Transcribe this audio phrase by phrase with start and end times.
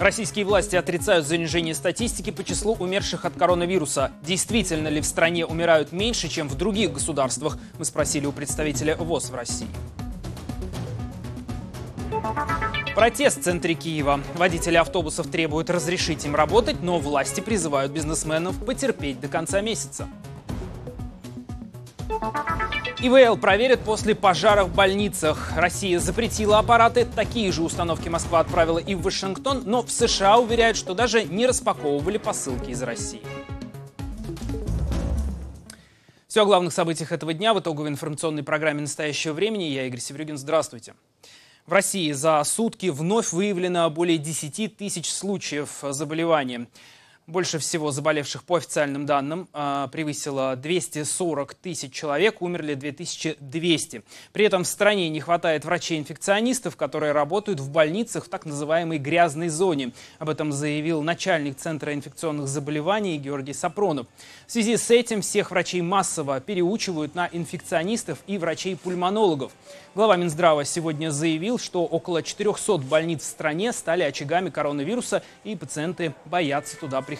[0.00, 4.12] Российские власти отрицают занижение статистики по числу умерших от коронавируса.
[4.22, 7.58] Действительно ли в стране умирают меньше, чем в других государствах?
[7.78, 9.68] Мы спросили у представителя ВОЗ в России.
[12.94, 14.20] Протест в центре Киева.
[14.36, 20.08] Водители автобусов требуют разрешить им работать, но власти призывают бизнесменов потерпеть до конца месяца.
[23.02, 25.52] ИВЛ проверят после пожара в больницах.
[25.56, 27.06] Россия запретила аппараты.
[27.06, 31.46] Такие же установки Москва отправила и в Вашингтон, но в США уверяют, что даже не
[31.46, 33.22] распаковывали посылки из России.
[36.28, 39.64] Все о главных событиях этого дня в итоговой информационной программе «Настоящего времени».
[39.64, 40.36] Я Игорь Севрюгин.
[40.36, 40.92] Здравствуйте.
[41.64, 46.66] В России за сутки вновь выявлено более 10 тысяч случаев заболевания.
[47.30, 54.02] Больше всего заболевших по официальным данным а, превысило 240 тысяч человек, умерли 2200.
[54.32, 59.48] При этом в стране не хватает врачей-инфекционистов, которые работают в больницах в так называемой грязной
[59.48, 59.92] зоне.
[60.18, 64.08] Об этом заявил начальник Центра инфекционных заболеваний Георгий Сапронов.
[64.48, 69.52] В связи с этим всех врачей массово переучивают на инфекционистов и врачей-пульмонологов.
[69.94, 76.12] Глава Минздрава сегодня заявил, что около 400 больниц в стране стали очагами коронавируса, и пациенты
[76.24, 77.19] боятся туда приходить.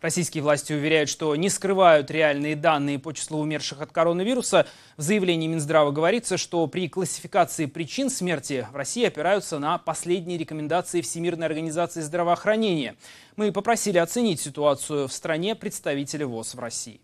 [0.00, 4.66] Российские власти уверяют, что не скрывают реальные данные по числу умерших от коронавируса.
[4.96, 11.00] В заявлении Минздрава говорится, что при классификации причин смерти в России опираются на последние рекомендации
[11.00, 12.94] Всемирной организации здравоохранения.
[13.36, 17.00] Мы попросили оценить ситуацию в стране представителя ВОЗ в России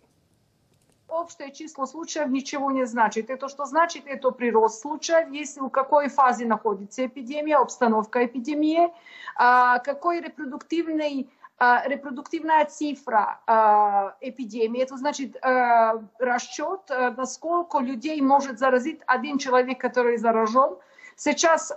[1.22, 3.30] общее число случаев ничего не значит.
[3.30, 4.02] Это что значит?
[4.06, 8.92] Это прирост случаев, если в какой фазе находится эпидемия, обстановка эпидемии,
[9.36, 14.82] а, какой репродуктивный а, репродуктивная цифра а, эпидемии.
[14.82, 15.36] Это значит
[16.18, 16.80] расчет,
[17.16, 20.76] насколько людей может заразить один человек, который заражен.
[21.24, 21.70] Сейчас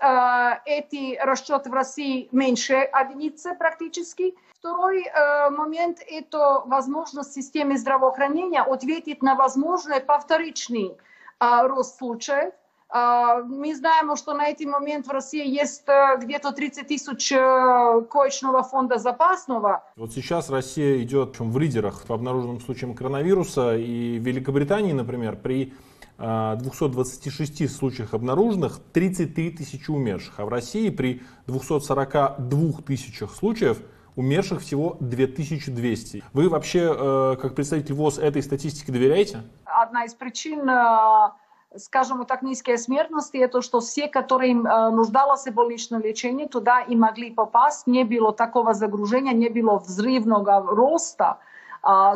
[0.65, 4.33] эти расчеты в России меньше единицы практически.
[4.57, 10.97] Второй э, момент– это возможность системы здравоохранения ответить на возможный повторичный
[11.39, 12.51] э, рост случаев.
[12.91, 18.01] Э, мы знаем, что на этот момент в России есть э, где-то 30 тысяч э,
[18.09, 19.83] коечного фонда запасного.
[19.95, 23.77] Вот сейчас Россия идет в лидерах по обнаруженным случаям коронавируса.
[23.77, 25.75] И в Великобритании, например, при
[26.17, 33.79] 226 э, случаях обнаруженных 33 тысячи умерших, а в России при 242 тысячах случаев–
[34.15, 36.23] умерших всего 2200.
[36.33, 39.43] Вы вообще, э, как представитель ВОЗ, этой статистике доверяете?
[39.65, 41.29] Одна из причин э,
[41.77, 46.95] скажем так, низкая смертность, это что все, которые э, нуждались в больничном лечении, туда и
[46.95, 51.39] могли попасть, не было такого загружения, не было взрывного роста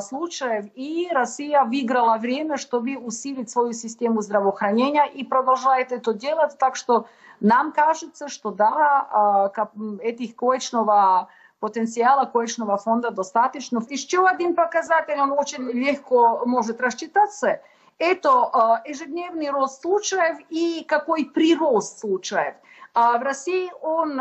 [0.01, 6.75] случаев, и Россия выиграла время, чтобы усилить свою систему здравоохранения и продолжает это делать, так
[6.75, 7.05] что
[7.39, 9.51] нам кажется, что да,
[10.01, 11.27] этих коечного
[11.59, 13.81] потенциала коечного фонда достаточно.
[13.89, 17.61] Еще один показатель, он очень легко может рассчитаться,
[17.97, 22.55] это ежедневный рост случаев и какой прирост случаев.
[22.93, 24.19] В России он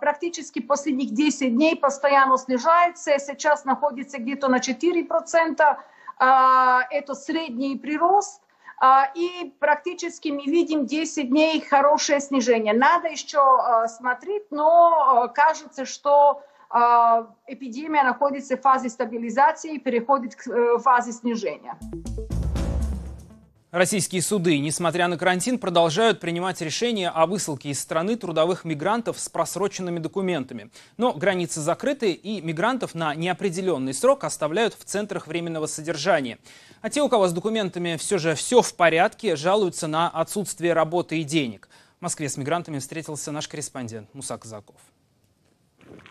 [0.00, 5.76] практически последних 10 дней постоянно снижается, сейчас находится где-то на 4%,
[6.18, 8.42] это средний прирост,
[9.14, 12.74] и практически мы видим 10 дней хорошее снижение.
[12.74, 16.42] Надо еще смотреть, но кажется, что
[16.72, 21.76] а, эпидемия находится в фазе стабилизации и переходит к э, фазе снижения.
[23.70, 29.28] Российские суды, несмотря на карантин, продолжают принимать решения о высылке из страны трудовых мигрантов с
[29.28, 30.72] просроченными документами.
[30.96, 36.38] Но границы закрыты, и мигрантов на неопределенный срок оставляют в центрах временного содержания.
[36.82, 41.20] А те, у кого с документами все же все в порядке, жалуются на отсутствие работы
[41.20, 41.68] и денег.
[42.00, 44.80] В Москве с мигрантами встретился наш корреспондент Муса Казаков.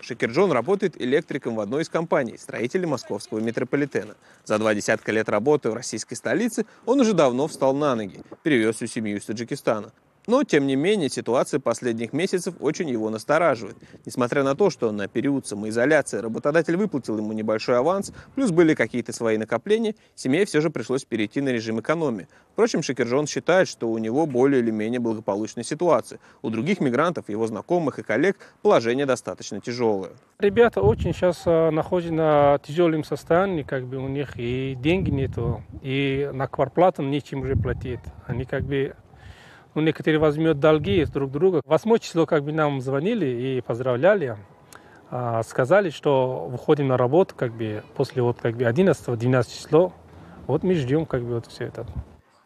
[0.02, 4.16] Шакирджон работает электриком в одной из компаний, строителей московского метрополитена.
[4.46, 8.78] За два десятка лет работы в российской столице он уже давно встал на ноги, перевез
[8.78, 9.92] всю семью из Таджикистана.
[10.30, 13.76] Но, тем не менее, ситуация последних месяцев очень его настораживает.
[14.06, 19.12] Несмотря на то, что на период самоизоляции работодатель выплатил ему небольшой аванс, плюс были какие-то
[19.12, 22.28] свои накопления, семье все же пришлось перейти на режим экономии.
[22.54, 26.20] Впрочем, Шакирджон считает, что у него более или менее благополучная ситуация.
[26.44, 30.12] У других мигрантов, его знакомых и коллег положение достаточно тяжелое.
[30.38, 35.64] Ребята очень сейчас а, находятся на тяжелом состоянии, как бы у них и деньги нету,
[35.82, 38.00] и на квартплату нечем уже платить.
[38.28, 38.94] Они как бы
[39.76, 41.62] ну, некоторые возьмут долги друг друга.
[41.66, 44.38] Восьмое число как бы нам звонили и поздравляли.
[45.12, 49.94] А, сказали, что выходим на работу как бы после вот как бы 11-12 число.
[50.48, 51.86] Вот мы ждем как бы вот все это.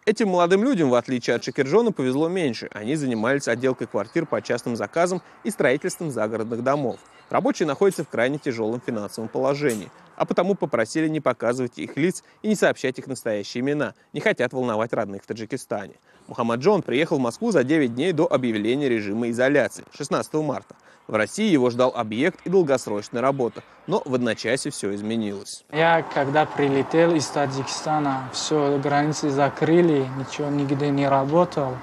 [0.06, 2.70] Этим молодым людям, в отличие от Шакирджона, повезло меньше.
[2.74, 6.98] Они занимались отделкой квартир по частным заказам и строительством загородных домов.
[7.30, 12.50] Рабочие находятся в крайне тяжелом финансовом положении, а потому попросили не показывать их лиц и
[12.50, 15.96] не сообщать их настоящие имена, не хотят волновать родных в Таджикистане.
[16.28, 20.76] Мухаммад Джон приехал в Москву за 9 дней до объявления режима изоляции, 16 марта.
[21.08, 25.66] В России его ждал объект и долгосрочная работа, но в одночасье все изменилось.
[25.72, 31.76] Я когда прилетел из Таджикистана, все, границы закрыли, ничего нигде не работал.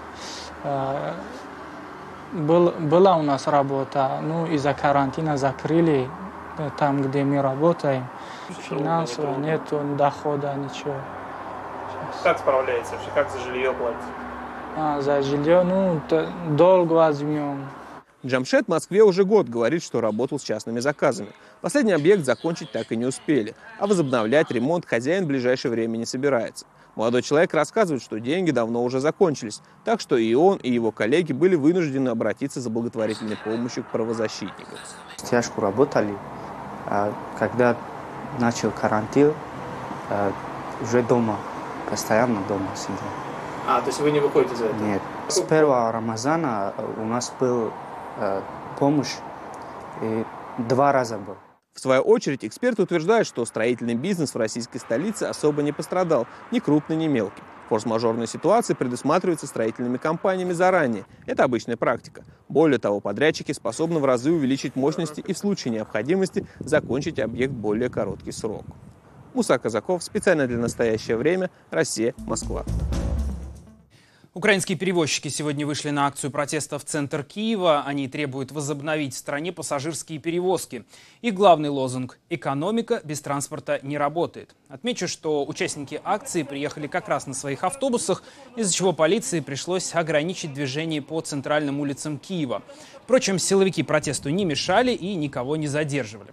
[0.64, 1.12] Э,
[2.32, 6.08] был, была у нас работа, ну из-за карантина закрыли
[6.56, 8.06] э, там, где мы работаем.
[8.70, 10.94] Финансово нету дохода, ничего.
[12.22, 13.10] Как справляется вообще?
[13.14, 14.29] Как за жилье платить?
[14.76, 16.00] А, за жилье, ну,
[16.56, 17.66] долг возьмем.
[18.24, 21.30] Джамшет в Москве уже год говорит, что работал с частными заказами.
[21.62, 26.04] Последний объект закончить так и не успели, а возобновлять ремонт хозяин в ближайшее время не
[26.04, 26.66] собирается.
[26.96, 31.32] Молодой человек рассказывает, что деньги давно уже закончились, так что и он, и его коллеги
[31.32, 34.78] были вынуждены обратиться за благотворительной помощью к правозащитникам.
[35.16, 36.14] Тяжко работали.
[36.86, 37.76] А когда
[38.38, 39.32] начал карантин,
[40.10, 40.32] а,
[40.82, 41.38] уже дома,
[41.88, 43.29] постоянно дома сидел.
[43.66, 44.82] А, то есть вы не выходите из этого?
[44.82, 45.02] Нет.
[45.28, 47.70] С первого Рамазана у нас был
[48.20, 48.42] Э,
[48.78, 49.16] помощь.
[50.02, 50.24] И
[50.58, 51.36] два раза был.
[51.74, 56.58] В свою очередь, эксперты утверждают, что строительный бизнес в российской столице особо не пострадал, ни
[56.58, 57.42] крупный, ни мелкий.
[57.68, 61.06] Форс-мажорные ситуации предусматриваются строительными компаниями заранее.
[61.26, 62.24] Это обычная практика.
[62.48, 67.88] Более того, подрядчики способны в разы увеличить мощности и в случае необходимости закончить объект более
[67.88, 68.64] короткий срок.
[69.32, 72.64] Муса Казаков, специально для настоящее время, Россия, Москва.
[74.32, 77.82] Украинские перевозчики сегодня вышли на акцию протеста в центр Киева.
[77.84, 80.84] Они требуют возобновить в стране пассажирские перевозки.
[81.20, 84.54] И главный лозунг «Экономика без транспорта не работает».
[84.68, 88.22] Отмечу, что участники акции приехали как раз на своих автобусах,
[88.54, 92.62] из-за чего полиции пришлось ограничить движение по центральным улицам Киева.
[93.02, 96.30] Впрочем, силовики протесту не мешали и никого не задерживали.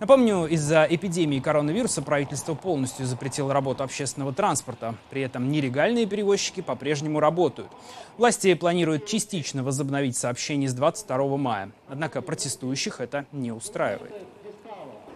[0.00, 4.96] Напомню, из-за эпидемии коронавируса правительство полностью запретило работу общественного транспорта.
[5.08, 7.70] При этом нелегальные перевозчики по-прежнему работают.
[8.18, 11.70] Власти планируют частично возобновить сообщение с 22 мая.
[11.88, 14.12] Однако протестующих это не устраивает.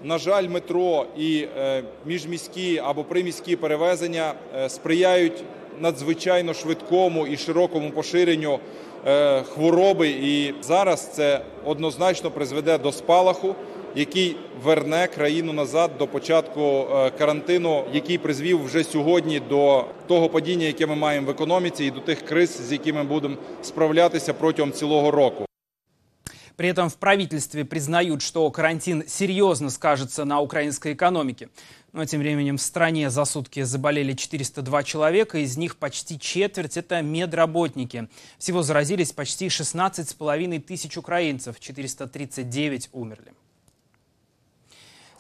[0.03, 1.49] На жаль, метро і
[2.07, 4.35] міжміські або приміські перевезення
[4.69, 5.45] сприяють
[5.81, 8.59] надзвичайно швидкому і широкому поширенню
[9.55, 10.09] хвороби.
[10.09, 13.55] І зараз це однозначно призведе до спалаху
[13.95, 16.87] який верне країну назад до початку
[17.19, 22.01] карантину, який призвів вже сьогодні до того падіння, яке ми маємо в економіці, і до
[22.01, 25.45] тих криз, з якими будемо справлятися протягом цілого року.
[26.57, 31.51] При этом в правительстве признают, что карантин серьезно скажется на украинской экономике.
[31.93, 37.01] Но тем временем в стране за сутки заболели 402 человека, из них почти четверть – это
[37.01, 38.09] медработники.
[38.39, 43.33] Всего заразились почти 16,5 тысяч украинцев, 439 умерли.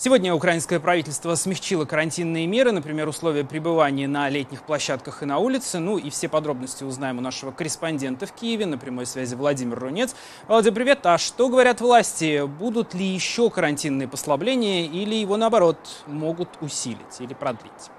[0.04, 5.80] Сегодня украинское правительство смягчило карантинные меры, например, условия пребывания на летних площадках и на улице.
[5.80, 10.14] Ну и все подробности узнаем у нашего корреспондента в Киеве на прямой связи Владимир Рунец.
[10.50, 11.06] Владимир, привет.
[11.06, 12.46] А что говорят власти?
[12.46, 17.90] Будут ли еще карантинные послабления или его, наоборот, могут усилить или продлить?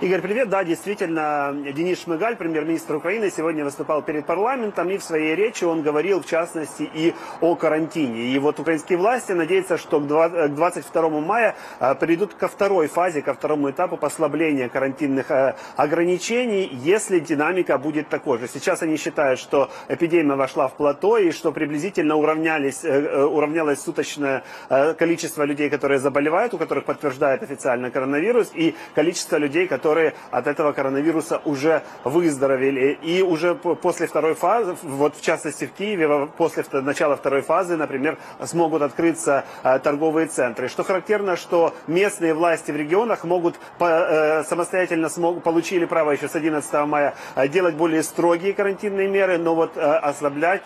[0.00, 0.48] Игорь, привет.
[0.48, 5.82] Да, действительно, Денис Шмыгаль, премьер-министр Украины, сегодня выступал перед парламентом, и в своей речи он
[5.82, 8.28] говорил, в частности, и о карантине.
[8.28, 13.34] И вот украинские власти надеются, что к 22 мая а, перейдут ко второй фазе, ко
[13.34, 18.48] второму этапу послабления карантинных а, ограничений, если динамика будет такой же.
[18.48, 23.82] Сейчас они считают, что эпидемия вошла в плато, и что приблизительно уравнялись, э, э, уравнялось
[23.82, 29.89] суточное э, количество людей, которые заболевают, у которых подтверждает официально коронавирус, и количество людей, которые
[29.90, 32.96] которые от этого коронавируса уже выздоровели.
[33.02, 38.16] И уже после второй фазы, вот в частности в Киеве, после начала второй фазы, например,
[38.44, 40.68] смогут открыться э, торговые центры.
[40.68, 46.36] Что характерно, что местные власти в регионах могут э, самостоятельно смог, получили право еще с
[46.36, 50.62] 11 мая э, делать более строгие карантинные меры, но вот ослаблять,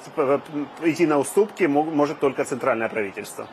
[0.83, 3.47] идти на уступки может только центральное правительство.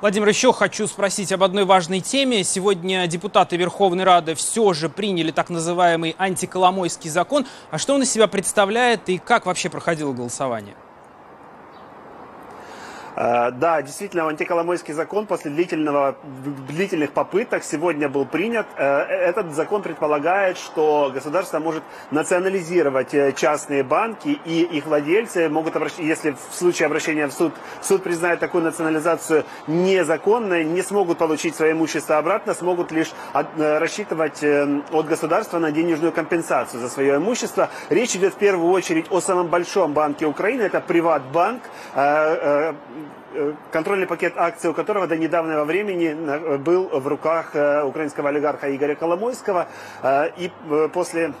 [0.00, 2.42] Владимир, еще хочу спросить об одной важной теме.
[2.42, 7.46] Сегодня депутаты Верховной Рады все же приняли так называемый антиколомойский закон.
[7.70, 10.74] А что он из себя представляет и как вообще проходило голосование?
[13.20, 16.16] Э, да, действительно, антиколомойский закон после длительного,
[16.68, 18.66] длительных попыток сегодня был принят.
[18.78, 25.74] Э, этот закон предполагает, что государство может национализировать э, частные банки, и их владельцы могут,
[25.98, 31.72] если в случае обращения в суд, суд признает такую национализацию незаконной, не смогут получить свое
[31.72, 37.68] имущество обратно, смогут лишь рассчитывать от государства на денежную компенсацию за свое имущество.
[37.90, 41.62] Речь идет в первую очередь о самом большом банке Украины, это Приватбанк
[41.94, 42.74] Э,
[43.70, 48.74] контрольный пакет акций, у которого до недавнего времени э, был в руках э, украинского олигарха
[48.74, 49.68] Игоря Коломойского.
[50.36, 50.50] И
[50.92, 51.32] после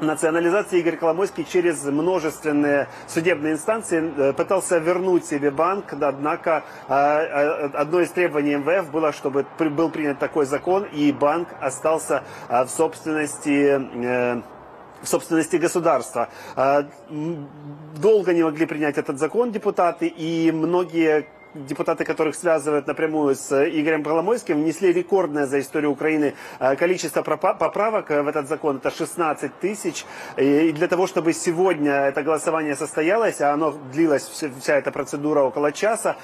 [0.00, 8.56] национализации Игорь Коломойский через множественные судебные инстанции пытался вернуть себе банк, однако одно из требований
[8.56, 14.42] МВФ было, чтобы был принят такой закон, и банк остался в собственности
[15.04, 16.28] в собственности государства.
[16.56, 16.86] А,
[17.96, 24.02] долго не могли принять этот закон депутаты, и многие депутаты, которых связывают напрямую с Игорем
[24.02, 28.78] Коломойским, внесли рекордное за историю Украины а, количество поправок в этот закон.
[28.78, 30.04] Это 16 тысяч.
[30.36, 34.28] И для того, чтобы сегодня это голосование состоялось, а оно длилось,
[34.60, 36.16] вся эта процедура около часа,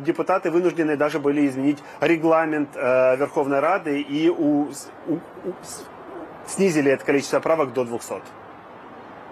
[0.00, 4.68] депутаты вынуждены даже были изменить регламент Верховной Рады и у,
[5.06, 5.52] у, у
[6.46, 8.22] снизили это количество правок до 200.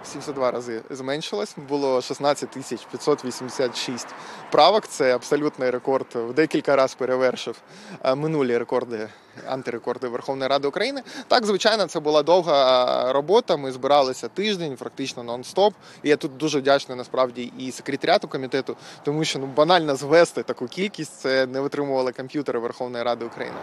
[0.05, 1.55] 72 рази зменшилось.
[1.69, 4.07] Було 16 тисяч 586
[4.51, 4.87] правок.
[4.87, 6.07] Це абсолютний рекорд.
[6.15, 7.57] В декілька разів перевершив
[8.05, 9.09] е, минулі рекорди,
[9.47, 11.03] антирекорди Верховної Ради України.
[11.29, 13.57] Так, звичайно, це була довга е, робота.
[13.57, 15.73] Ми збиралися тиждень, практично нон-стоп.
[16.03, 20.67] І я тут дуже вдячний насправді і секретаріату комітету, тому що ну банально звести таку
[20.67, 23.57] кількість це не витримували комп'ютери Верховної Ради України.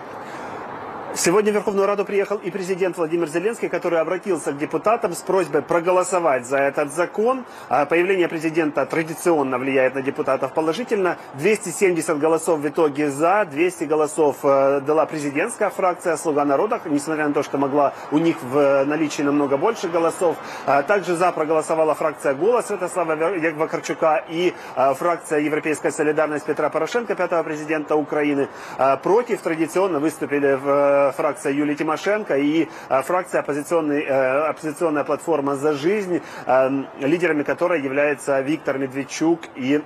[1.15, 5.63] Сегодня в Верховную Раду приехал и президент Владимир Зеленский, который обратился к депутатам с просьбой
[5.63, 7.45] проголосовать за этот закон.
[7.67, 11.17] А появление президента традиционно влияет на депутатов положительно.
[11.33, 17.33] 270 голосов в итоге за, 200 голосов э, дала президентская фракция «Слуга народа», несмотря на
[17.33, 20.37] то, что могла у них в наличии намного больше голосов.
[20.67, 23.15] А также за проголосовала фракция «Голос» Святослава
[23.55, 28.47] Вакарчука и э, фракция «Европейская солидарность» Петра Порошенко, пятого президента Украины.
[28.77, 35.03] А против традиционно выступили в э, фракция Юлии Тимошенко и э, фракция оппозиционной, э, оппозиционная
[35.03, 39.81] платформа «За жизнь», э, лидерами которой являются Виктор Медведчук и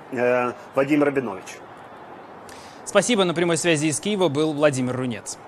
[0.74, 1.58] Вадим Рабинович.
[2.84, 3.24] Спасибо.
[3.24, 5.38] На прямой связи из Киева был Владимир Рунец.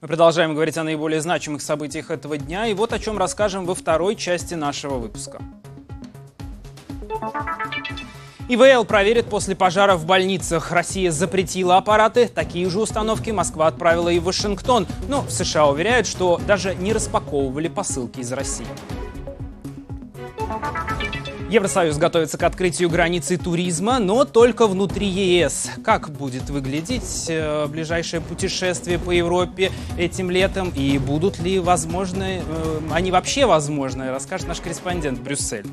[0.00, 2.66] Мы продолжаем говорить о наиболее значимых событиях этого дня.
[2.66, 5.40] И вот о чем расскажем во второй части нашего выпуска.
[8.48, 10.72] ИВЛ проверит после пожара в больницах.
[10.72, 12.28] Россия запретила аппараты.
[12.28, 14.86] Такие же установки Москва отправила и в Вашингтон.
[15.06, 18.66] Но в США уверяют, что даже не распаковывали посылки из России.
[21.50, 25.70] Евросоюз готовится к открытию границы туризма, но только внутри ЕС.
[25.84, 32.80] Как будет выглядеть э, ближайшее путешествие по Европе этим летом и будут ли возможны, э,
[32.92, 35.64] они вообще возможны, расскажет наш корреспондент Брюссель.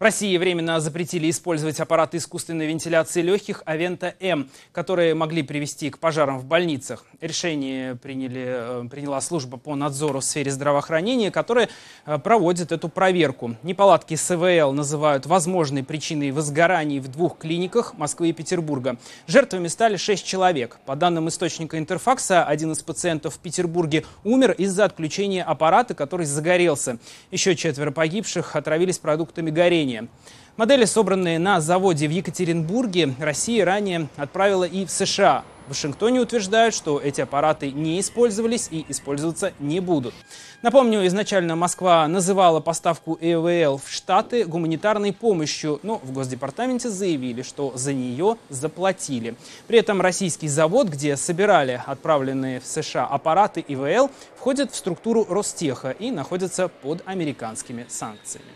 [0.00, 6.40] В России временно запретили использовать аппараты искусственной вентиляции легких Авента-М, которые могли привести к пожарам
[6.40, 7.04] в больницах.
[7.20, 11.68] Решение приняли, э, приняла служба по надзору в сфере здравоохранения, которая
[12.06, 13.54] э, проводит эту проверку.
[13.62, 18.96] Неполадки с ИВЛ называют возможной причиной возгораний в двух клиниках Москвы и Петербурга.
[19.28, 20.78] Жертвами стали шесть человек.
[20.86, 26.98] По данным источника Интерфакса, один из пациентов в Петербурге умер из-за отключения аппарата, который загорелся.
[27.30, 30.08] Еще четверо погибших отравились продуктами горения населения.
[30.56, 35.42] Модели, собранные на заводе в Екатеринбурге, Россия ранее отправила и в США.
[35.66, 40.14] В Вашингтоне утверждают, что эти аппараты не использовались и использоваться не будут.
[40.62, 47.72] Напомню, изначально Москва называла поставку ЭВЛ в Штаты гуманитарной помощью, но в Госдепартаменте заявили, что
[47.74, 49.34] за нее заплатили.
[49.66, 55.90] При этом российский завод, где собирали отправленные в США аппараты ИВЛ, входит в структуру Ростеха
[55.90, 58.52] и находится под американскими санкциями.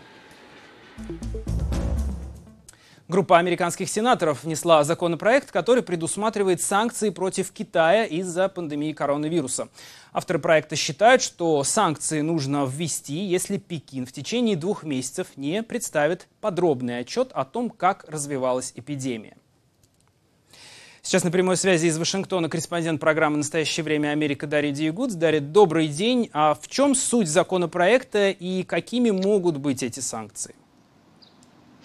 [3.09, 9.69] Группа американских сенаторов внесла законопроект, который предусматривает санкции против Китая из-за пандемии коронавируса.
[10.13, 16.27] Авторы проекта считают, что санкции нужно ввести, если Пекин в течение двух месяцев не представит
[16.39, 19.37] подробный отчет о том, как развивалась эпидемия.
[21.01, 25.15] Сейчас на прямой связи из Вашингтона корреспондент программы «Настоящее время Америка» Дарья Диегудс.
[25.15, 26.29] Дарья, добрый день.
[26.31, 30.53] А в чем суть законопроекта и какими могут быть эти санкции?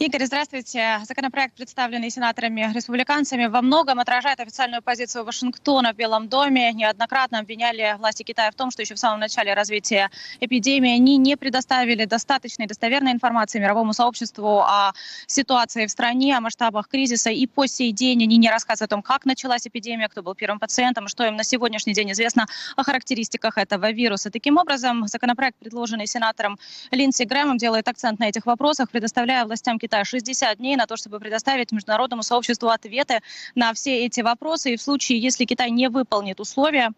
[0.00, 1.02] Игорь, здравствуйте.
[1.06, 6.72] Законопроект, представленный сенаторами-республиканцами, во многом отражает официальную позицию Вашингтона в Белом доме.
[6.72, 11.36] Неоднократно обвиняли власти Китая в том, что еще в самом начале развития эпидемии они не
[11.36, 14.94] предоставили достаточной достоверной информации мировому сообществу о
[15.26, 17.28] ситуации в стране, о масштабах кризиса.
[17.28, 20.60] И по сей день они не рассказывают о том, как началась эпидемия, кто был первым
[20.60, 24.30] пациентом, что им на сегодняшний день известно о характеристиках этого вируса.
[24.30, 26.58] Таким образом, законопроект, предложенный сенатором
[26.90, 30.96] Линдси Грэмом, делает акцент на этих вопросах, предоставляя властям Китая Китая 60 дней на то,
[30.96, 33.22] чтобы предоставить международному сообществу ответы
[33.56, 34.74] на все эти вопросы.
[34.74, 36.92] И в случае, если Китай не выполнит условия,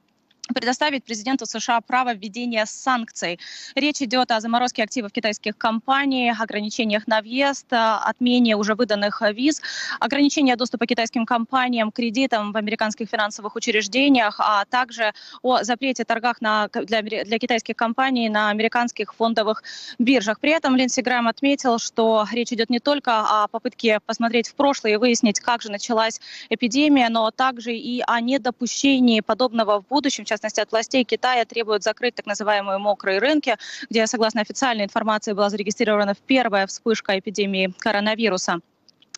[0.55, 3.39] предоставить президенту США право введения санкций.
[3.75, 9.63] Речь идет о заморозке активов китайских компаний, ограничениях на въезд, отмене уже выданных виз,
[10.01, 16.69] ограничении доступа китайским компаниям кредитам в американских финансовых учреждениях, а также о запрете торгах на,
[16.69, 19.63] для, для китайских компаний на американских фондовых
[19.99, 20.41] биржах.
[20.41, 24.93] При этом Линдси Грэм отметил, что речь идет не только о попытке посмотреть в прошлое
[24.93, 30.42] и выяснить, как же началась эпидемия, но также и о недопущении подобного в будущем, частности,
[30.45, 33.57] от властей Китая требуют закрыть так называемые мокрые рынки,
[33.91, 38.61] где, согласно официальной информации, была зарегистрирована первая вспышка эпидемии коронавируса.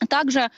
[0.08, 0.50] Также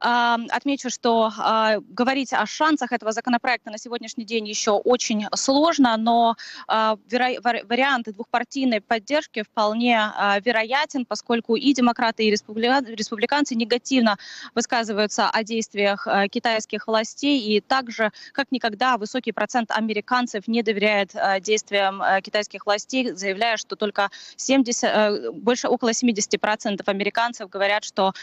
[0.00, 6.36] Отмечу, что а, говорить о шансах этого законопроекта на сегодняшний день еще очень сложно, но
[6.66, 14.16] а, вариант двухпартийной поддержки вполне а, вероятен, поскольку и демократы, и республиканцы негативно
[14.54, 22.02] высказываются о действиях китайских властей, и также, как никогда, высокий процент американцев не доверяет действиям
[22.22, 28.14] китайских властей, заявляя, что только 70, больше около 70% американцев говорят, что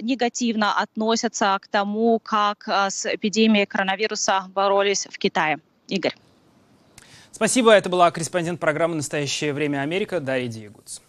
[0.00, 5.58] негативно относятся к тому, как э, с эпидемией коронавируса боролись в Китае.
[5.88, 6.14] Игорь.
[7.30, 7.72] Спасибо.
[7.72, 11.00] Это была корреспондент программы «Настоящее время Америка» Дарья Диегуц.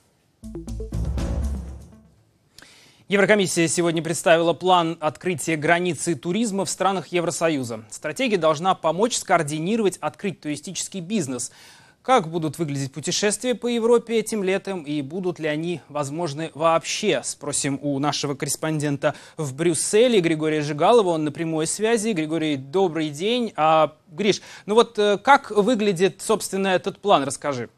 [3.07, 7.85] Еврокомиссия сегодня представила план открытия границы туризма в странах Евросоюза.
[7.89, 11.51] Стратегия должна помочь скоординировать открыть туристический бизнес–
[12.07, 17.19] как будут выглядеть путешествия по Европе этим летом и будут ли они возможны вообще?
[17.21, 21.09] Спросим у нашего корреспондента в Брюсселе Григория Жигалова.
[21.09, 22.13] Он на прямой связи.
[22.13, 23.51] Григорий, добрый день.
[23.57, 27.25] А, Гриш, ну вот э, как выглядит, собственно, этот план?
[27.25, 27.69] Расскажи.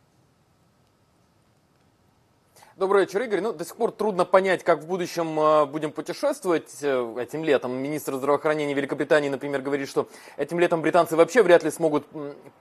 [2.80, 3.42] Добрый вечер, Игорь.
[3.42, 7.74] Ну, до сих пор трудно понять, как в будущем э, будем путешествовать э, этим летом.
[7.74, 12.08] Министр здравоохранения Великобритании, например, говорит, что этим летом британцы вообще вряд ли смогут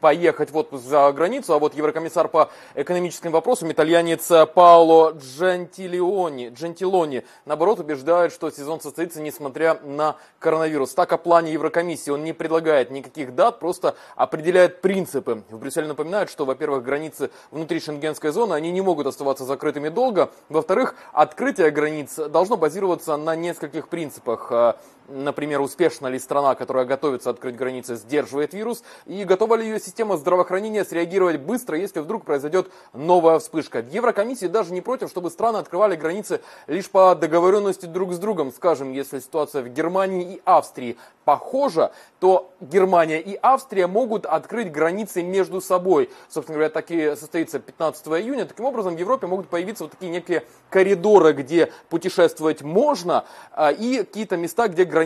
[0.01, 1.53] поехать в отпуск за границу.
[1.53, 9.21] А вот еврокомиссар по экономическим вопросам, итальянец Паоло Джентилиони, Джентилони, наоборот, убеждает, что сезон состоится
[9.23, 10.95] несмотря на коронавирус.
[10.95, 15.45] Так о плане Еврокомиссии он не предлагает никаких дат, просто определяет принципы.
[15.49, 20.08] В Брюсселе напоминают, что, во-первых, границы внутри шенгенской зоны, они не могут оставаться закрытыми долго,
[20.09, 20.31] долго.
[20.49, 24.77] Во-вторых, открытие границ должно базироваться на нескольких принципах.
[25.09, 30.19] Например, успешна ли страна, которая готовится открыть границы, сдерживает вирус, и готова ли ее система
[30.19, 33.81] здравоохранения среагировать быстро, если вдруг произойдет новая вспышка.
[33.81, 38.53] В Еврокомиссии даже не против, чтобы страны открывали границы лишь по договоренности друг с другом.
[38.53, 45.23] Скажем, если ситуация в Германии и Австрии похожа, то Германия и Австрия могут открыть границы
[45.23, 46.11] между собой.
[46.29, 48.45] Собственно говоря, так и состоится 15 июня.
[48.45, 53.99] Таким образом, в Европе могут появиться вот такие некие коридоры, где путешествовать можно, а, и
[53.99, 54.98] какие-то места, где границы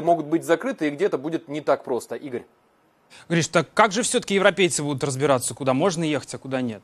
[0.00, 2.14] могут быть закрыты, и где это будет не так просто.
[2.14, 2.44] Игорь.
[3.28, 6.82] Гриш, так как же все-таки европейцы будут разбираться, куда можно ехать, а куда нет?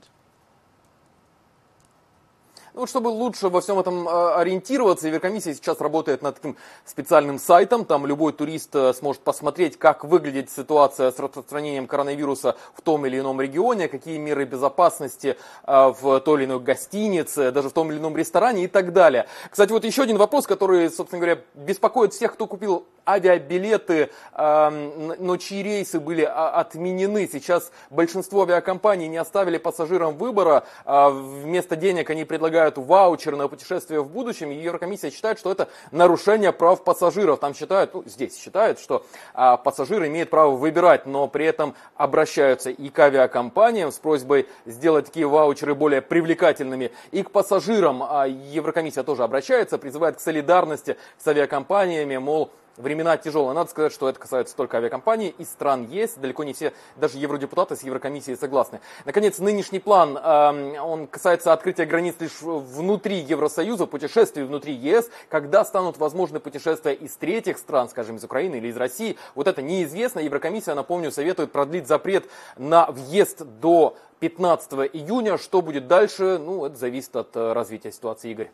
[2.76, 7.38] Ну, вот чтобы лучше во всем этом а, ориентироваться, Еврокомиссия сейчас работает над таким специальным
[7.38, 7.86] сайтом.
[7.86, 13.18] Там любой турист э, сможет посмотреть, как выглядит ситуация с распространением коронавируса в том или
[13.18, 17.98] ином регионе, какие меры безопасности а, в той или иной гостинице, даже в том или
[17.98, 19.26] ином ресторане и так далее.
[19.50, 25.62] Кстати, вот еще один вопрос, который, собственно говоря, беспокоит всех, кто купил авиабилеты, но чьи
[25.62, 27.28] рейсы были а, отменены.
[27.30, 30.64] Сейчас большинство авиакомпаний не оставили пассажирам выбора.
[30.84, 36.82] Вместо денег они предлагают ваучер на путешествие в будущем, Еврокомиссия считает, что это нарушение прав
[36.84, 37.40] пассажиров.
[37.40, 42.70] Там считают, ну, здесь считают, что а, пассажир имеет право выбирать, но при этом обращаются
[42.70, 48.02] и к авиакомпаниям с просьбой сделать такие ваучеры более привлекательными, и к пассажирам.
[48.02, 53.54] А Еврокомиссия тоже обращается, призывает к солидарности с авиакомпаниями, мол, времена тяжелые.
[53.54, 56.20] Надо сказать, что это касается только авиакомпаний и стран есть.
[56.20, 58.80] Далеко не все, даже евродепутаты с Еврокомиссией согласны.
[59.04, 65.08] Наконец, нынешний план, э, он касается открытия границ лишь внутри Евросоюза, путешествий внутри ЕС.
[65.28, 69.62] Когда станут возможны путешествия из третьих стран, скажем, из Украины или из России, вот это
[69.62, 70.20] неизвестно.
[70.20, 75.38] Еврокомиссия, напомню, советует продлить запрет на въезд до 15 июня.
[75.38, 78.50] Что будет дальше, ну, это зависит от э, развития ситуации, Игорь.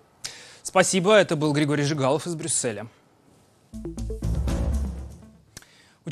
[0.62, 1.14] Спасибо.
[1.14, 2.86] Это был Григорий Жигалов из Брюсселя.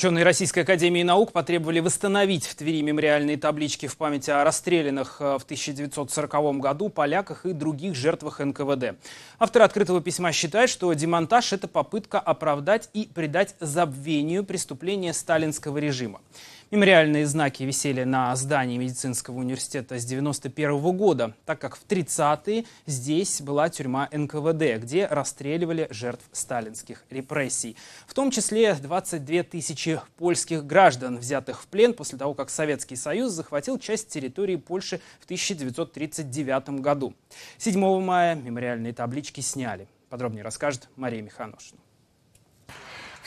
[0.00, 5.36] Ученые Российской Академии Наук потребовали восстановить в Твери мемориальные таблички в памяти о расстрелянных э,
[5.38, 8.94] в 1940 году поляках и других жертвах НКВД.
[9.38, 16.22] Автор открытого письма считает, что демонтаж– это попытка оправдать и придать забвению преступления сталинского режима.
[16.70, 23.40] Мемориальные знаки висели на здании медицинского университета с 1991 года, так как в 30-е здесь
[23.40, 27.76] была тюрьма НКВД, где расстреливали жертв сталинских репрессий.
[28.06, 33.32] В том числе 22 тысячи польских граждан, взятых в плен после того, как Советский Союз
[33.32, 37.14] захватил часть территории Польши в 1939 году.
[37.58, 39.88] 7 мая мемориальные таблички сняли.
[40.08, 41.80] Подробнее расскажет Мария Миханошина.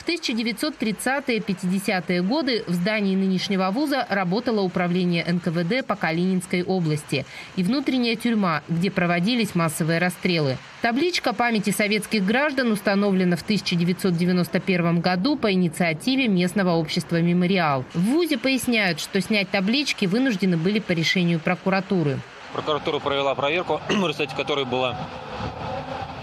[0.04, 7.24] В 1930-50-е годы в здании нынешнего вуза работало управление НКВД по Калининской области
[7.56, 10.58] и внутренняя тюрьма, где проводились массовые расстрелы.
[10.82, 17.86] Табличка памяти советских граждан установлена в 1991 году по инициативе местного общества «Мемориал».
[17.94, 22.18] В ВУЗе поясняют, что снять таблички вынуждены были по решению прокуратуры.
[22.52, 24.98] Прокуратура провела проверку, в результате которой было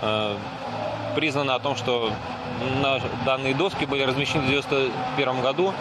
[0.04, 0.36] э,
[1.16, 2.12] признано о том, что
[3.26, 5.74] данные доски были размещены в 1991 году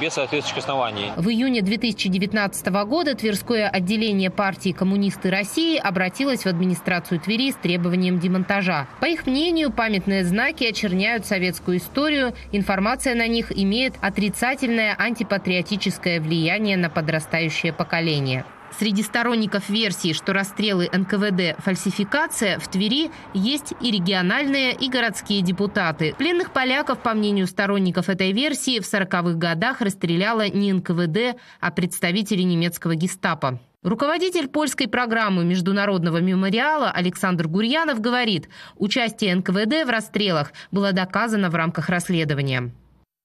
[0.00, 1.12] без соответствующих оснований.
[1.16, 8.18] В июне 2019 года Тверское отделение партии «Коммунисты России» обратилось в администрацию Твери с требованием
[8.18, 8.88] демонтажа.
[9.00, 16.76] По их мнению, памятные знаки очерняют советскую историю, информация на них имеет отрицательное антипатриотическое влияние
[16.76, 18.44] на подрастающее поколение.
[18.78, 26.14] Среди сторонников версии, что расстрелы НКВД– фальсификация, в Твери есть и региональные, и городские депутаты.
[26.18, 32.42] Пленных поляков, по мнению сторонников этой версии, в 40-х годах расстреляла не НКВД, а представители
[32.42, 33.60] немецкого гестапо.
[33.82, 41.54] Руководитель польской программы Международного мемориала Александр Гурьянов говорит, участие НКВД в расстрелах было доказано в
[41.54, 42.72] рамках расследования.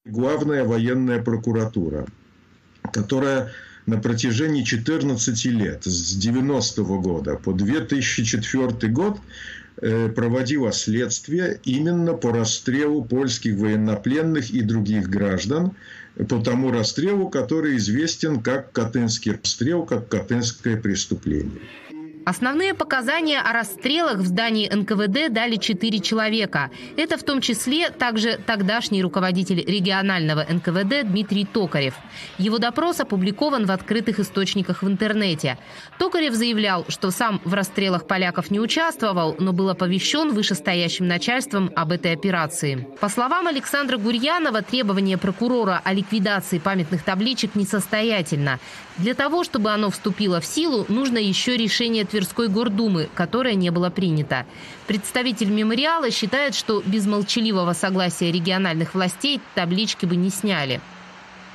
[0.06, 2.06] Главная военная прокуратура,
[2.94, 3.52] которая
[3.92, 9.20] на протяжении 14 лет, с 90 -го года по 2004 год,
[9.82, 15.72] э, проводила следствие именно по расстрелу польских военнопленных и других граждан,
[16.30, 21.60] по тому расстрелу, который известен как Катынский расстрел, как Катынское преступление.
[22.32, 26.72] Основные показания о расстрелах в здании НКВД дали четыре человека.
[26.96, 31.94] Это в том числе также тогдашний руководитель регионального НКВД Дмитрий Токарев.
[32.38, 35.58] Его допрос опубликован в открытых источниках в интернете.
[36.00, 41.92] Токарев заявлял, что сам в расстрелах поляков не участвовал, но был оповещен вышестоящим начальством об
[41.92, 42.88] этой операции.
[43.02, 48.58] По словам Александра Гурьянова, требование прокурора о ликвидации памятных табличек несостоятельно.
[48.98, 53.90] Для того, чтобы оно вступило в силу, нужно еще решение Тверской гордумы, которое не было
[53.90, 54.46] принято.
[54.86, 60.80] Представитель мемориала считает, что без молчаливого согласия региональных властей таблички бы не сняли.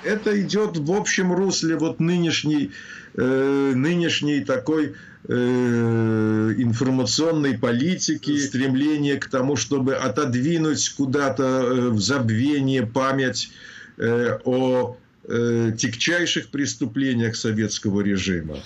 [0.02, 2.72] Это идет в общем русле вот нынешней,
[3.14, 4.94] э, нынешней такой
[5.29, 13.50] э, информационной политики, стремление к тому, чтобы отодвинуть куда-то э, в забвение память
[13.98, 14.96] э, о
[15.29, 18.59] э, тягчайших преступлениях советского режима.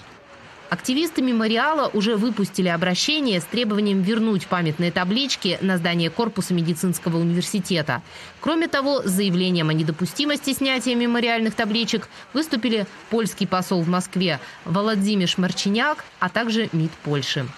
[0.71, 8.03] Активисты мемориала уже выпустили обращение с требованием вернуть памятные таблички на здание корпуса медицинского университета.
[8.41, 15.29] Кроме того, с заявлением о недопустимости снятия мемориальных табличек выступили польский посол в Москве Володимир
[15.39, 17.49] Марчиняк, а также МИД Польши.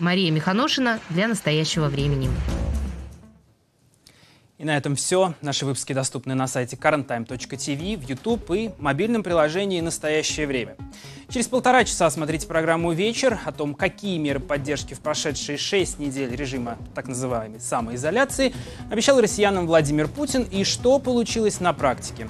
[0.00, 2.28] Мария Миханошина для настоящего времени.
[4.58, 5.34] И на этом все.
[5.42, 10.76] Наши выпуски доступны на сайте currenttime.tv, в YouTube и мобильном приложении «Настоящее время».
[11.28, 16.34] Через полтора часа смотрите программу «Вечер» о том, какие меры поддержки в прошедшие шесть недель
[16.34, 18.54] режима так называемой самоизоляции
[18.90, 22.26] обещал россиянам Владимир Путин и что получилось на практике.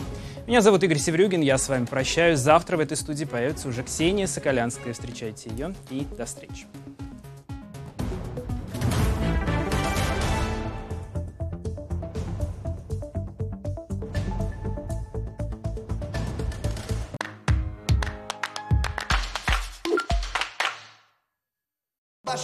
[0.49, 2.39] Меня зовут Игорь Севрюгин, я с вами прощаюсь.
[2.39, 4.93] Завтра в этой студии появится уже Ксения Соколянская.
[4.93, 6.67] Встречайте ее и до встречи.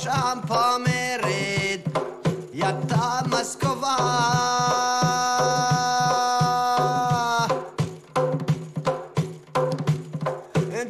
[0.05, 1.87] باشم پا میرید
[2.55, 3.97] یتا مسکووا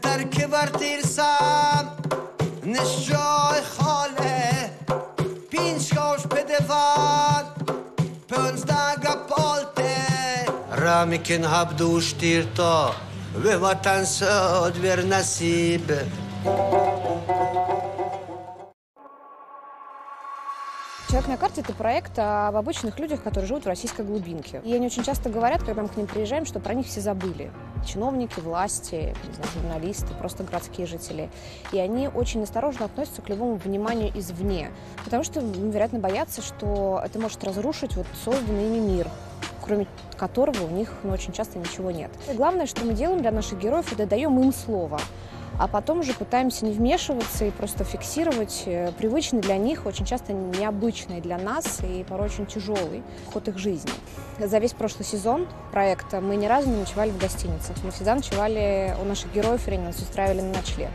[0.03, 1.89] در که بر تیرسم
[2.67, 4.71] نشجای خاله
[5.51, 7.45] پینش کاش پدوان
[8.29, 9.97] پنزدگا پالته
[10.77, 12.95] رامکن هبدوش تیرتا
[13.43, 15.93] به وطن سود ور نصیب
[21.13, 24.63] «Человек на карте»— это проект об обычных людях, которые живут в российской глубинке.
[24.65, 27.53] И они очень часто говорят, когда мы к ним приезжаем, что про них все забыли.
[27.87, 31.29] Чиновники, власти, знаю, журналисты, просто городские жители.
[31.71, 34.71] И они очень осторожно относятся к любому вниманию извне.
[35.05, 39.09] Потому что, вероятно, боятся, что это может разрушить вот созданный ими мир
[39.61, 42.11] кроме которого у них ну, очень часто ничего нет.
[42.29, 44.99] И главное, что мы делаем для наших героев, это даем им слово
[45.59, 50.33] а потом уже пытаемся не вмешиваться и просто фиксировать э, привычный для них, очень часто
[50.33, 53.93] необычный для нас и порой очень тяжелый ход их жизни.
[54.39, 57.77] За весь прошлый сезон проекта мы ни разу не ночевали в гостиницах.
[57.85, 60.91] Мы всегда ночевали у наших героев, или нас устраивали на ночлег.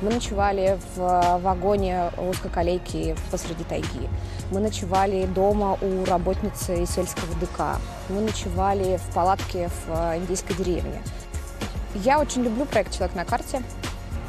[0.00, 4.08] Мы ночевали в вагоне узкоколейки посреди тайги.
[4.52, 7.80] Мы ночевали дома у работницы сельского ДК.
[8.08, 11.02] Мы ночевали в палатке в э, индийской деревне.
[11.94, 13.62] Я очень люблю проект «Человек на карте».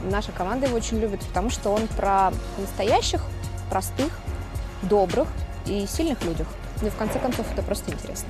[0.03, 3.21] Наша команда его очень любит, потому что он про настоящих,
[3.69, 4.11] простых,
[4.83, 5.27] добрых
[5.65, 6.47] и сильных людях.
[6.81, 8.29] Ну и в конце концов это просто интересно.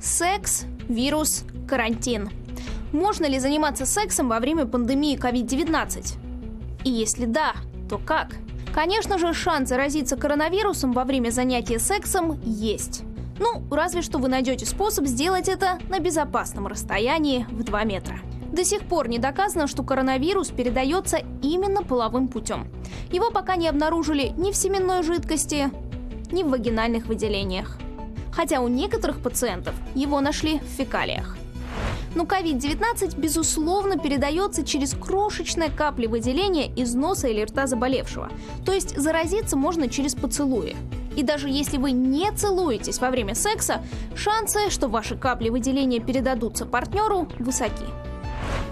[0.00, 2.30] Секс, вирус, карантин.
[2.92, 6.25] Можно ли заниматься сексом во время пандемии COVID-19?
[6.86, 7.54] И если да,
[7.90, 8.36] то как?
[8.72, 13.02] Конечно же, шанс заразиться коронавирусом во время занятия сексом есть.
[13.40, 18.20] Ну, разве что вы найдете способ сделать это на безопасном расстоянии в 2 метра.
[18.52, 22.68] До сих пор не доказано, что коронавирус передается именно половым путем.
[23.10, 25.72] Его пока не обнаружили ни в семенной жидкости,
[26.30, 27.78] ни в вагинальных выделениях.
[28.30, 31.36] Хотя у некоторых пациентов его нашли в фекалиях.
[32.16, 38.30] Но COVID-19, безусловно, передается через крошечные капли выделения из носа или рта заболевшего.
[38.64, 40.76] То есть заразиться можно через поцелуи.
[41.14, 43.82] И даже если вы не целуетесь во время секса,
[44.14, 47.84] шансы, что ваши капли выделения передадутся партнеру, высоки.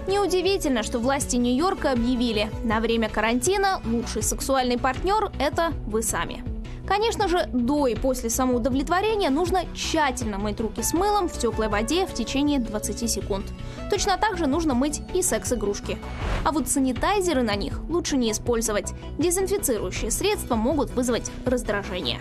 [0.07, 6.54] Неудивительно, что власти Нью-Йорка объявили, на время карантина лучший сексуальный партнер– это вы сами.
[6.87, 12.05] Конечно же, до и после самоудовлетворения нужно тщательно мыть руки с мылом в теплой воде
[12.05, 13.45] в течение 20 секунд.
[13.89, 15.97] Точно так же нужно мыть и секс-игрушки.
[16.43, 18.93] А вот санитайзеры на них лучше не использовать.
[19.17, 22.19] Дезинфицирующие средства могут вызвать раздражение.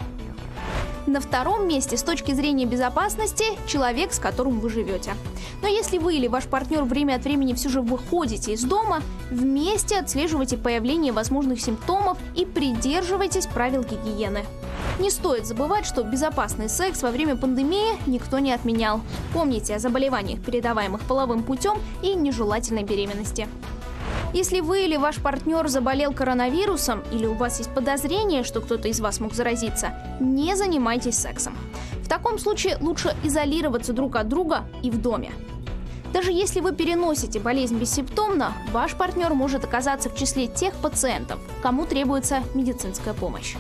[1.07, 5.13] На втором месте с точки зрения безопасности человек, с которым вы живете.
[5.61, 9.99] Но если вы или ваш партнер время от времени все же выходите из дома, вместе
[9.99, 14.45] отслеживайте появление возможных симптомов и придерживайтесь правил гигиены.
[14.99, 19.03] Не стоит забывать, что безопасный секс во время пандемии никто не отменял.
[19.35, 23.47] Помните о заболеваниях, передаваемых половым путем и нежелательной беременности.
[24.35, 28.99] Если вы или ваш партнер заболел коронавирусом или у вас есть подозрение, что кто-то из
[28.99, 31.57] вас мог заразиться, не занимайтесь сексом.
[32.03, 35.31] В таком случае лучше изолироваться друг от друга и в доме.
[36.13, 41.87] Даже если вы переносите болезнь бессимптомно, ваш партнер может оказаться в числе тех пациентов, кому
[41.87, 43.55] требуется медицинская помощь.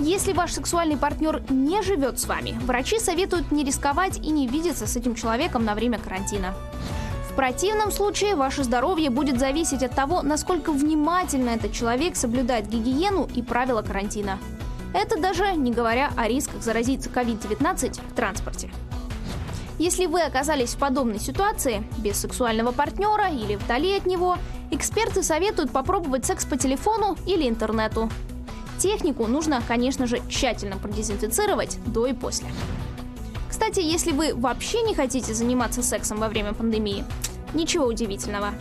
[0.00, 4.88] Если ваш сексуальный партнер не живет с вами, врачи советуют не рисковать и не видеться
[4.88, 6.54] с этим человеком на время карантина.
[7.32, 13.26] В противном случае ваше здоровье будет зависеть от того, насколько внимательно этот человек соблюдает гигиену
[13.34, 14.38] и правила карантина.
[14.92, 18.70] Это даже не говоря о рисках заразиться COVID-19 в транспорте.
[19.78, 24.36] Если вы оказались в подобной ситуации, без сексуального партнера или вдали от него,
[24.70, 28.10] эксперты советуют попробовать секс по телефону или интернету.
[28.78, 32.48] Технику нужно, конечно же, тщательно продезинфицировать до и после.
[33.62, 37.04] Кстати, если вы вообще не хотите заниматься сексом во время пандемии,
[37.54, 38.54] ничего удивительного.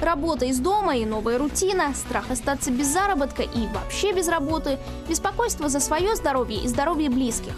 [0.00, 5.68] Работа из дома и новая рутина, страх остаться без заработка и вообще без работы, беспокойство
[5.68, 7.52] за свое здоровье и здоровье близких.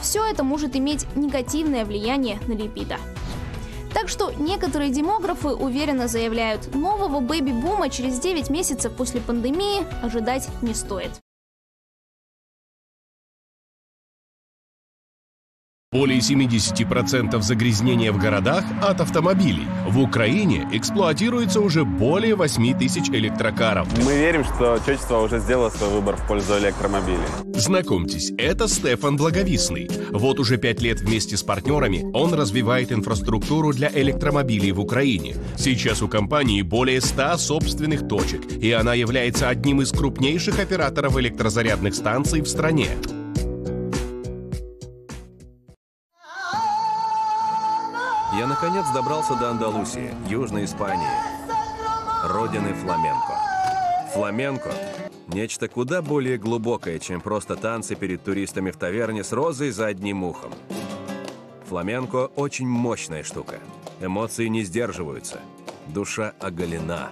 [0.00, 2.96] Все это может иметь негативное влияние на либидо.
[3.94, 10.74] Так что некоторые демографы уверенно заявляют, нового бэби-бума через 9 месяцев после пандемии ожидать не
[10.74, 11.12] стоит.
[15.90, 19.66] Более 70% загрязнения в городах от автомобилей.
[19.86, 23.88] В Украине эксплуатируется уже более 8 тысяч электрокаров.
[24.04, 27.16] Мы верим, что человечество уже сделало свой выбор в пользу электромобилей.
[27.54, 29.88] Знакомьтесь, это Стефан Благовисный.
[30.10, 35.36] Вот уже пять лет вместе с партнерами он развивает инфраструктуру для электромобилей в Украине.
[35.56, 41.94] Сейчас у компании более 100 собственных точек, и она является одним из крупнейших операторов электрозарядных
[41.94, 42.88] станций в стране.
[48.38, 51.08] Я наконец добрался до Андалусии, Южной Испании,
[52.22, 53.34] родины фламенко.
[54.14, 54.70] Фламенко
[55.26, 60.22] Нечто куда более глубокое, чем просто танцы перед туристами в таверне с розой за одним
[60.22, 60.52] ухом.
[61.68, 63.58] Фламенко– очень мощная штука.
[64.00, 65.40] Эмоции не сдерживаются.
[65.88, 67.10] Душа оголена.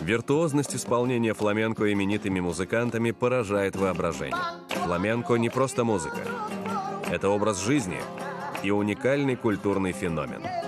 [0.00, 4.38] Виртуозность исполнения фламенко именитыми музыкантами поражает воображение.
[4.68, 6.20] Фламенко не просто музыка.
[7.10, 7.98] Это образ жизни
[8.64, 10.42] и уникальный культурный феномен–